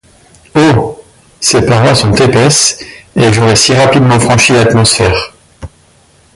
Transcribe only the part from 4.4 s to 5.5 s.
l’atmosphère!